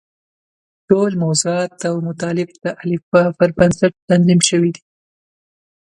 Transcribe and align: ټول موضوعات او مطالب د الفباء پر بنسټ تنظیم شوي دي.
ټول 0.89 1.11
موضوعات 1.23 1.75
او 1.89 1.95
مطالب 2.07 2.49
د 2.63 2.65
الفباء 2.83 3.29
پر 3.39 3.49
بنسټ 3.57 3.93
تنظیم 4.09 4.39
شوي 4.49 4.71
دي. 4.75 4.83